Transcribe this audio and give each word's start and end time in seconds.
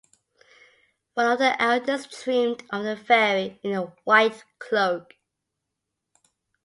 One 1.13 1.31
of 1.31 1.37
the 1.37 1.61
elders 1.61 2.07
dreamed 2.07 2.63
of 2.71 2.83
a 2.87 2.95
fairy 2.97 3.59
in 3.61 3.73
a 3.73 3.93
white 4.03 4.43
cloak. 4.57 5.13